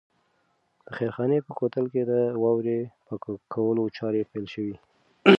[0.85, 2.13] د خیرخانې په کوتل کې د
[2.43, 4.75] واورې پاکولو چارې پیل شوې.